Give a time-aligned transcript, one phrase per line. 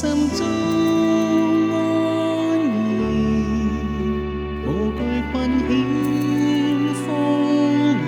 [0.00, 0.46] 心中
[1.72, 1.74] 安
[2.54, 2.56] 然，
[4.64, 5.00] 无惧
[5.32, 5.64] 困险
[7.04, 7.04] 风
[7.98, 8.00] 雨。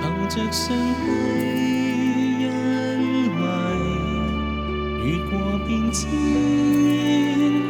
[0.00, 0.62] 凭着上
[1.04, 1.06] 帝
[2.46, 2.48] 恩
[3.36, 3.40] 惠，
[5.04, 5.30] 越过
[5.66, 5.98] 变迁，